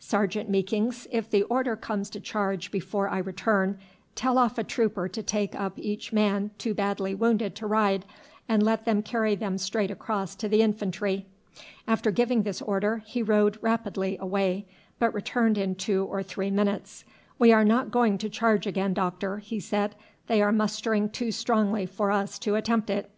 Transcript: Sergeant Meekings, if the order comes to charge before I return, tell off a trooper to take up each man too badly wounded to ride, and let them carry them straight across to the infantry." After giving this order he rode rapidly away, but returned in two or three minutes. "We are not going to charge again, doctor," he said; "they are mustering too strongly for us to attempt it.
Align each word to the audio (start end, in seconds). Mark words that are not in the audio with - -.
Sergeant 0.00 0.50
Meekings, 0.50 1.06
if 1.12 1.30
the 1.30 1.44
order 1.44 1.76
comes 1.76 2.10
to 2.10 2.18
charge 2.18 2.72
before 2.72 3.08
I 3.08 3.18
return, 3.18 3.78
tell 4.16 4.36
off 4.36 4.58
a 4.58 4.64
trooper 4.64 5.06
to 5.08 5.22
take 5.22 5.54
up 5.54 5.78
each 5.78 6.12
man 6.12 6.50
too 6.58 6.74
badly 6.74 7.14
wounded 7.14 7.54
to 7.54 7.68
ride, 7.68 8.04
and 8.48 8.64
let 8.64 8.84
them 8.84 9.00
carry 9.00 9.36
them 9.36 9.58
straight 9.58 9.92
across 9.92 10.34
to 10.34 10.48
the 10.48 10.60
infantry." 10.60 11.24
After 11.86 12.10
giving 12.10 12.42
this 12.42 12.60
order 12.60 13.04
he 13.06 13.22
rode 13.22 13.58
rapidly 13.62 14.16
away, 14.20 14.66
but 14.98 15.14
returned 15.14 15.56
in 15.56 15.76
two 15.76 16.04
or 16.04 16.20
three 16.20 16.50
minutes. 16.50 17.04
"We 17.38 17.52
are 17.52 17.64
not 17.64 17.92
going 17.92 18.18
to 18.18 18.28
charge 18.28 18.66
again, 18.66 18.92
doctor," 18.92 19.38
he 19.38 19.60
said; 19.60 19.94
"they 20.26 20.42
are 20.42 20.50
mustering 20.50 21.10
too 21.10 21.30
strongly 21.30 21.86
for 21.86 22.10
us 22.10 22.40
to 22.40 22.56
attempt 22.56 22.90
it. 22.90 23.08